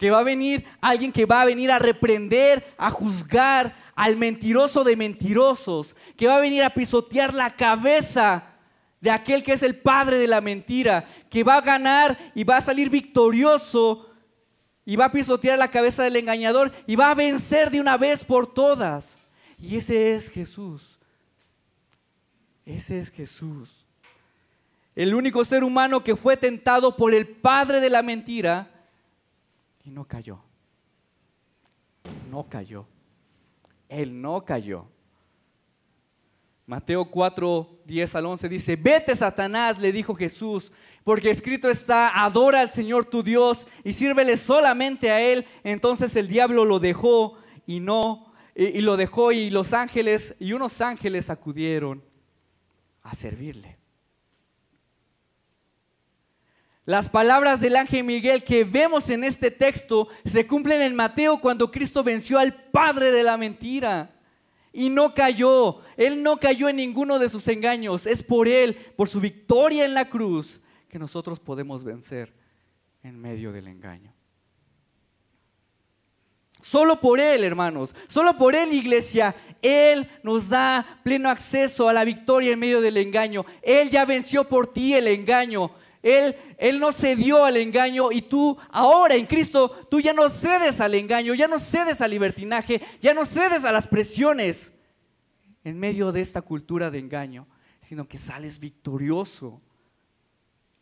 [0.00, 4.82] Que va a venir alguien que va a venir a reprender, a juzgar al mentiroso
[4.82, 8.44] de mentirosos, que va a venir a pisotear la cabeza
[8.98, 12.56] de aquel que es el padre de la mentira, que va a ganar y va
[12.56, 14.08] a salir victorioso
[14.86, 18.24] y va a pisotear la cabeza del engañador y va a vencer de una vez
[18.24, 19.18] por todas.
[19.58, 20.98] Y ese es Jesús.
[22.64, 23.84] Ese es Jesús.
[24.96, 28.79] El único ser humano que fue tentado por el padre de la mentira
[29.90, 30.42] no cayó.
[32.30, 32.86] no cayó.
[33.88, 34.86] Él no cayó.
[36.64, 40.70] Mateo 4, 10 al 11 dice, vete Satanás, le dijo Jesús,
[41.02, 45.44] porque escrito está, adora al Señor tu Dios y sírvele solamente a Él.
[45.64, 47.36] Entonces el diablo lo dejó
[47.66, 52.04] y no, y, lo dejó y los ángeles, y unos ángeles acudieron
[53.02, 53.79] a servirle.
[56.90, 61.70] Las palabras del ángel Miguel que vemos en este texto se cumplen en Mateo cuando
[61.70, 64.10] Cristo venció al padre de la mentira.
[64.72, 68.06] Y no cayó, Él no cayó en ninguno de sus engaños.
[68.06, 72.34] Es por Él, por su victoria en la cruz, que nosotros podemos vencer
[73.04, 74.12] en medio del engaño.
[76.60, 82.02] Solo por Él, hermanos, solo por Él, iglesia, Él nos da pleno acceso a la
[82.02, 83.46] victoria en medio del engaño.
[83.62, 85.70] Él ya venció por ti el engaño.
[86.02, 90.78] Él, él no cedió al engaño y tú ahora en Cristo, tú ya no cedes
[90.82, 94.74] al engaño, ya no cedes al libertinaje, ya no cedes a las presiones
[95.64, 97.48] en medio de esta cultura de engaño,
[97.80, 99.62] sino que sales victorioso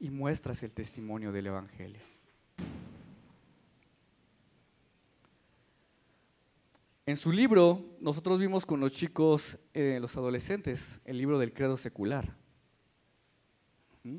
[0.00, 2.02] y muestras el testimonio del Evangelio.
[7.06, 11.76] En su libro, nosotros vimos con los chicos, eh, los adolescentes, el libro del credo
[11.76, 12.36] secular.
[14.02, 14.16] ¿Mm?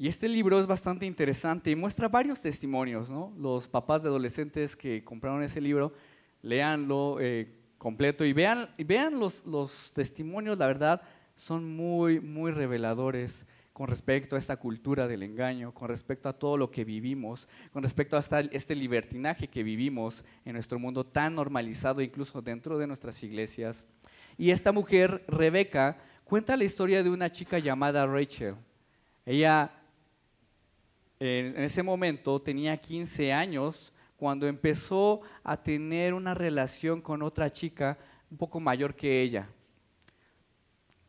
[0.00, 3.10] Y este libro es bastante interesante y muestra varios testimonios.
[3.10, 3.34] ¿no?
[3.36, 5.92] Los papás de adolescentes que compraron ese libro,
[6.40, 11.02] leanlo eh, completo y vean, y vean los, los testimonios, la verdad,
[11.34, 16.56] son muy, muy reveladores con respecto a esta cultura del engaño, con respecto a todo
[16.56, 18.20] lo que vivimos, con respecto a
[18.50, 23.84] este libertinaje que vivimos en nuestro mundo tan normalizado, incluso dentro de nuestras iglesias.
[24.36, 28.56] Y esta mujer, Rebeca, cuenta la historia de una chica llamada Rachel.
[29.24, 29.77] Ella
[31.20, 37.98] en ese momento tenía 15 años cuando empezó a tener una relación con otra chica
[38.30, 39.48] un poco mayor que ella.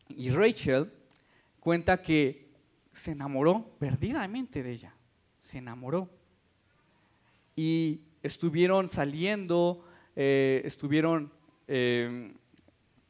[0.10, 0.92] Y Rachel
[1.60, 2.50] cuenta que
[2.92, 4.96] se enamoró perdidamente de ella,
[5.40, 6.10] se enamoró.
[7.56, 9.84] Y estuvieron saliendo,
[10.16, 11.32] eh, estuvieron
[11.68, 12.34] em,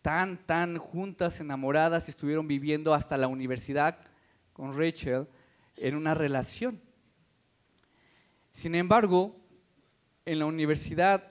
[0.02, 4.00] tan, tan juntas, enamoradas, estuvieron viviendo hasta la universidad
[4.54, 5.28] con Rachel
[5.78, 6.82] en una relación.
[8.60, 9.38] Sin embargo,
[10.26, 11.24] en la universidad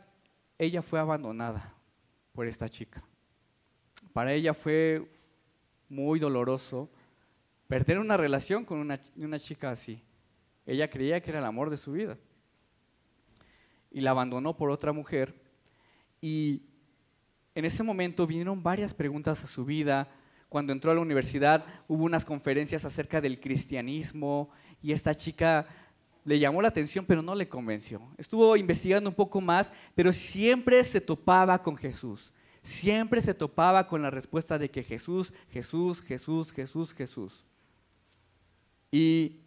[0.57, 1.75] ella fue abandonada
[2.33, 3.05] por esta chica.
[4.15, 5.07] Para ella fue
[5.91, 6.89] muy doloroso
[7.67, 10.03] perder una relación con una, chica así.
[10.65, 12.17] Ella creía que era el amor de su vida.
[13.91, 15.35] Y la abandonó por otra mujer.
[16.23, 16.63] Y
[17.55, 20.09] en ese momento vinieron varias preguntas a su vida.
[20.49, 24.49] Cuando entró a la universidad hubo unas conferencias acerca del cristianismo
[24.81, 25.67] y esta chica
[26.29, 28.03] le llamó la atención, pero no le convenció.
[28.19, 32.35] Estuvo investigando un poco más, pero siempre se topaba con Jesús.
[32.61, 37.47] Siempre se topaba con la respuesta de que Jesús, Jesús, Jesús, Jesús, Jesús.
[38.91, 39.41] Y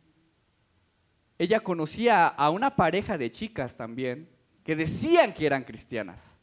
[1.38, 4.28] ella conocía a una pareja de chicas también
[4.64, 6.36] que decían que eran cristianas.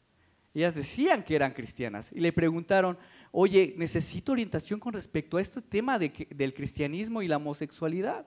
[0.53, 2.97] Ellas decían que eran cristianas y le preguntaron,
[3.33, 8.25] oye, necesito orientación con respecto a este tema del cristianismo y la homosexualidad.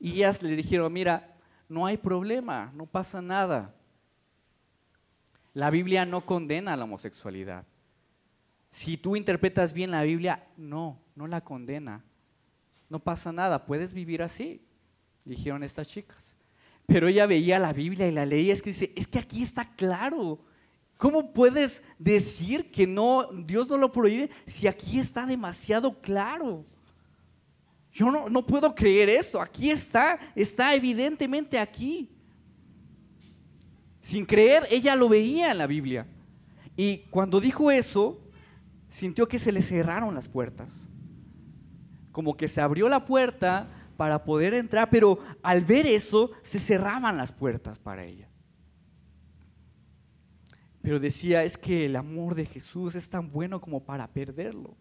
[0.00, 1.36] Y ellas le dijeron, mira,
[1.68, 3.74] no hay problema, no pasa nada.
[5.52, 7.64] La Biblia no condena la homosexualidad.
[8.70, 12.02] Si tú interpretas bien la Biblia, no, no la condena.
[12.88, 14.64] No pasa nada, puedes vivir así,
[15.24, 16.34] dijeron estas chicas.
[16.86, 19.64] Pero ella veía la Biblia y la leía, es que dice, es que aquí está
[19.76, 20.40] claro.
[20.96, 26.64] ¿Cómo puedes decir que no, Dios no lo prohíbe si aquí está demasiado claro?
[27.92, 29.40] Yo no, puedo creer esto.
[29.40, 32.08] Aquí está, está evidentemente aquí.
[34.00, 36.06] Sin creer, ella lo veía en la Biblia.
[36.76, 38.20] Y cuando dijo eso,
[38.88, 40.88] sintió que se le cerraron las puertas.
[42.12, 47.16] Como que se abrió la puerta para poder entrar, pero al ver eso, se cerraban
[47.16, 48.28] las puertas para ella.
[50.80, 54.76] Pero decía, es que el amor de Jesús es tan bueno como para perderlo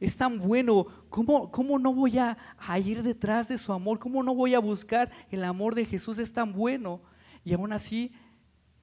[0.00, 2.36] es tan bueno, ¿cómo, cómo no voy a,
[2.78, 3.98] ir detrás de su amor?
[3.98, 6.18] ¿Cómo no voy a buscar el amor de Jesús?
[6.18, 7.02] Es tan bueno.
[7.44, 8.12] Y aún así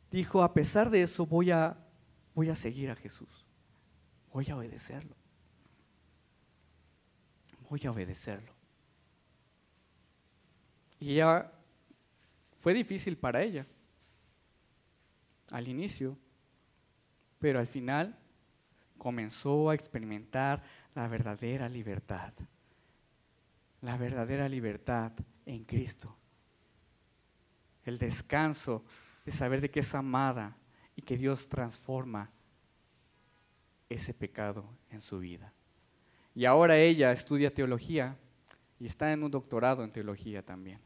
[0.09, 1.77] dijo, a pesar de eso voy a,
[2.33, 3.45] voy a seguir a Jesús.
[4.33, 5.15] Voy a obedecerlo.
[7.69, 8.53] Voy a obedecerlo.
[10.99, 11.51] Y ya
[12.57, 13.65] fue difícil para ella
[15.49, 16.17] al inicio,
[17.39, 18.17] pero al final
[19.01, 20.63] comenzó a experimentar
[20.95, 22.33] la verdadera libertad.
[23.81, 25.11] La verdadera libertad
[25.45, 26.15] en Cristo.
[27.83, 28.83] El descanso
[29.25, 30.57] de saber de que es amada.
[30.93, 32.29] y que Dios transforma
[33.87, 35.53] ese pecado en su vida.
[36.35, 38.17] Y ahora ella estudia teología
[38.79, 40.79] y está en un doctorado en teología también.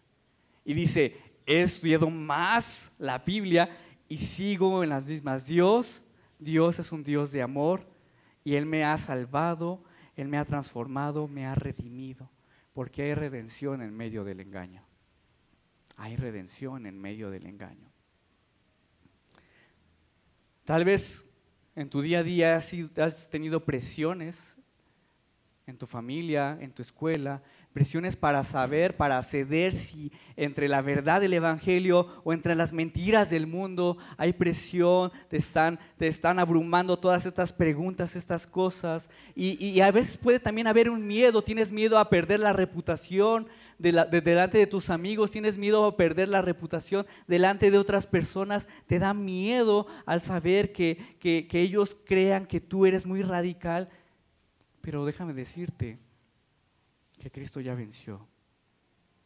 [0.63, 3.69] Y dice, he estudiado más la Biblia
[4.07, 5.45] y sigo en las mismas.
[5.45, 6.03] Dios,
[6.39, 7.87] Dios es un Dios de amor
[8.43, 9.83] y Él me ha salvado,
[10.15, 12.29] Él me ha transformado, me ha redimido,
[12.73, 14.83] porque hay redención en medio del engaño.
[15.97, 17.91] Hay redención en medio del engaño.
[20.63, 21.25] Tal vez
[21.75, 24.55] en tu día a día has tenido presiones
[25.67, 27.41] en tu familia, en tu escuela,
[27.75, 33.29] presiones para saber, para ceder si entre la verdad del Evangelio o entre las mentiras
[33.29, 39.09] del mundo hay presión, te están, te están abrumando todas estas preguntas, estas cosas.
[39.35, 43.49] Y, y, a veces puede también haber un miedo, tienes miedo a perder la reputación
[43.77, 48.69] de delante de tus amigos, tienes miedo a perder la reputación delante de otras personas,
[48.87, 53.89] te da miedo al saber que, que, que ellos crean que tú eres muy radical.
[54.79, 55.99] Pero déjame decirte,
[57.17, 58.27] que Cristo ya venció.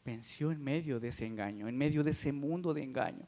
[0.06, 3.28] Venció en medio de ese engaño, en medio de ese mundo de engaño.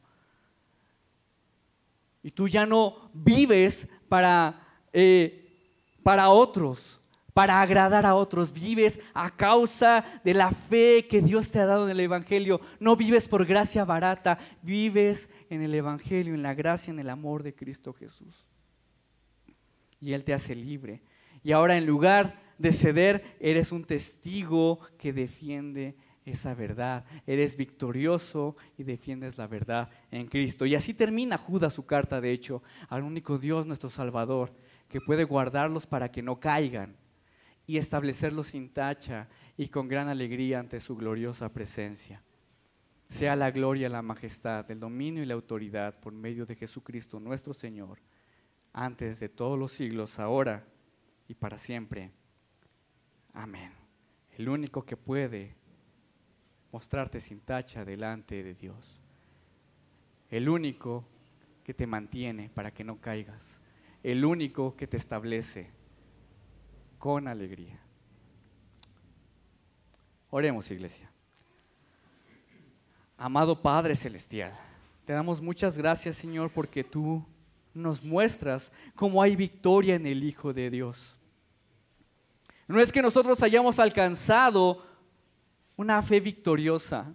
[2.24, 7.01] Y tú ya no vives para, eh, para otros,
[7.34, 8.53] para agradar a otros.
[8.53, 12.62] Vives a causa de la fe que Dios te ha dado en el Evangelio.
[12.80, 17.43] No vives por gracia barata, vives en el Evangelio, en la gracia, en el amor
[17.43, 18.45] de Cristo Jesús.
[19.99, 21.01] Y Él te hace libre.
[21.43, 25.95] Y ahora en lugar de ceder, eres un testigo que defiende
[26.26, 27.06] esa verdad.
[27.26, 30.66] Eres victorioso y defiendes la verdad en Cristo.
[30.66, 34.54] Y así termina Judas su carta, de hecho, al único Dios, nuestro Salvador,
[34.88, 36.95] que puede guardarlos para que no caigan
[37.66, 42.22] y establecerlos sin tacha y con gran alegría ante su gloriosa presencia.
[43.10, 47.54] Sea la gloria, la majestad, el dominio y la autoridad por medio de Jesucristo nuestro
[47.54, 47.99] Señor,
[48.74, 50.66] antes de todos los siglos, ahora
[51.28, 52.12] y para siempre.
[53.34, 53.71] Amén.
[54.32, 55.55] El único que puede
[56.71, 58.99] mostrarte sin tacha delante de Dios.
[60.29, 61.03] El único
[61.63, 63.59] que te mantiene para que no caigas.
[64.03, 65.69] El único que te establece
[66.97, 67.79] con alegría.
[70.29, 71.11] Oremos, iglesia.
[73.17, 74.51] Amado Padre Celestial,
[75.05, 77.23] te damos muchas gracias, Señor, porque tú
[77.73, 81.19] nos muestras cómo hay victoria en el Hijo de Dios.
[82.72, 84.82] No es que nosotros hayamos alcanzado
[85.76, 87.13] una fe victoriosa.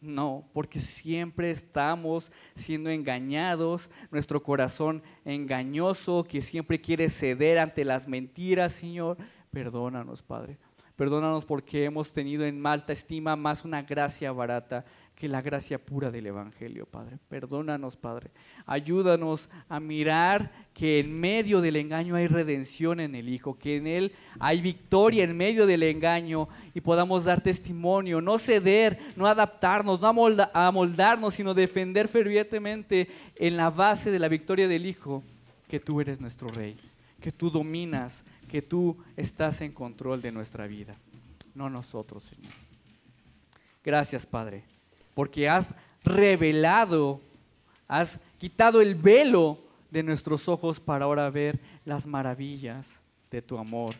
[0.00, 8.08] No, porque siempre estamos siendo engañados, nuestro corazón engañoso que siempre quiere ceder ante las
[8.08, 9.16] mentiras, Señor.
[9.50, 10.58] Perdónanos, Padre.
[10.96, 14.84] Perdónanos porque hemos tenido en malta estima más una gracia barata
[15.14, 17.18] que la gracia pura del Evangelio, Padre.
[17.28, 18.30] Perdónanos, Padre.
[18.66, 23.86] Ayúdanos a mirar que en medio del engaño hay redención en el Hijo, que en
[23.86, 30.00] Él hay victoria en medio del engaño y podamos dar testimonio, no ceder, no adaptarnos,
[30.00, 30.08] no
[30.52, 35.22] amoldarnos, sino defender fervientemente en la base de la victoria del Hijo,
[35.68, 36.76] que tú eres nuestro Rey,
[37.20, 40.94] que tú dominas, que tú estás en control de nuestra vida,
[41.54, 42.52] no nosotros, Señor.
[43.82, 44.64] Gracias, Padre
[45.14, 45.74] porque has
[46.04, 47.20] revelado,
[47.88, 49.58] has quitado el velo
[49.90, 53.00] de nuestros ojos para ahora ver las maravillas
[53.30, 53.94] de tu amor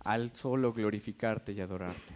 [0.00, 2.14] al solo glorificarte y adorarte.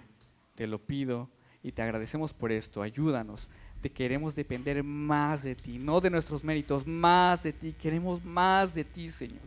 [0.54, 1.28] Te lo pido
[1.62, 2.82] y te agradecemos por esto.
[2.82, 3.48] Ayúdanos.
[3.82, 7.72] Te queremos depender más de ti, no de nuestros méritos, más de ti.
[7.72, 9.42] Queremos más de ti, Señor,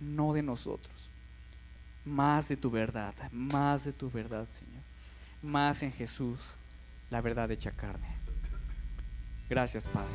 [0.00, 0.94] no de nosotros.
[2.04, 4.78] Más de tu verdad, más de tu verdad, Señor
[5.42, 6.38] más en Jesús,
[7.10, 8.08] la verdad hecha carne.
[9.48, 10.08] Gracias, Padre.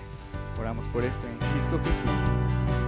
[0.59, 2.82] Oramos por esto en Cristo Jesús.